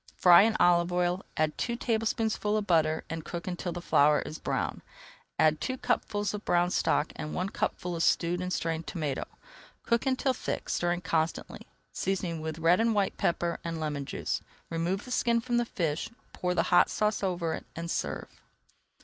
[0.17, 4.39] Fry in olive oil, add two tablespoonfuls of flour, and cook until the flour is
[4.39, 4.81] brown.
[5.37, 9.25] Add two cupfuls of brown stock and one cupful of stewed and strained tomato.
[9.83, 14.41] Cook until thick, stirring constantly, seasoning with red and white pepper and lemon juice.
[14.71, 18.41] Remove the skin from the fish, pour the hot sauce over it, and serve.